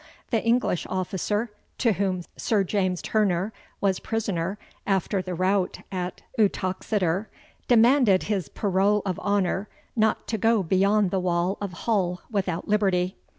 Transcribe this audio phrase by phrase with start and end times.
[0.31, 7.29] The English officer, to whom Sir James Turner was prisoner after the rout at Uttoxeter,
[7.67, 13.15] demanded his parole of honour not to go beyond the wall of Hull without liberty.